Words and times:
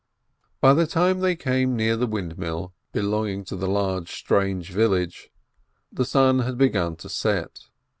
By 0.61 0.73
the 0.73 0.87
time 0.87 1.19
they 1.19 1.35
came 1.35 1.75
near 1.75 1.95
the 1.95 2.07
windmill 2.07 2.73
belonging 2.91 3.45
to 3.45 3.55
the 3.55 3.67
large 3.67 4.11
strange 4.11 4.71
village, 4.71 5.29
the 5.91 6.05
sun 6.05 6.39
had 6.39 6.57
begun 6.57 6.95
to 6.95 7.07
set. 7.07 7.67